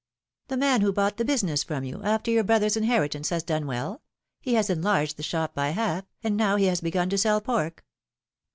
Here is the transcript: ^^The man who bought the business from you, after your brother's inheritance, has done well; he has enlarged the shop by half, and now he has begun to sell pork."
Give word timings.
^^The 0.49 0.57
man 0.57 0.81
who 0.81 0.91
bought 0.91 1.17
the 1.17 1.23
business 1.23 1.63
from 1.63 1.83
you, 1.83 2.01
after 2.01 2.31
your 2.31 2.43
brother's 2.43 2.75
inheritance, 2.75 3.29
has 3.29 3.43
done 3.43 3.67
well; 3.67 4.01
he 4.39 4.55
has 4.55 4.67
enlarged 4.67 5.15
the 5.15 5.21
shop 5.21 5.53
by 5.53 5.69
half, 5.69 6.05
and 6.23 6.35
now 6.35 6.55
he 6.55 6.65
has 6.65 6.81
begun 6.81 7.11
to 7.11 7.19
sell 7.19 7.39
pork." 7.39 7.85